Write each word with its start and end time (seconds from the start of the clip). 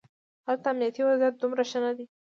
هلته 0.47 0.67
امنیتي 0.69 1.01
وضعیت 1.05 1.35
دومره 1.37 1.63
ښه 1.69 1.79
نه 1.85 1.91
دی. 1.97 2.05